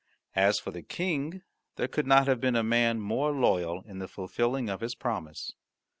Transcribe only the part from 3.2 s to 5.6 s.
loyal in the fulfilling of his promise.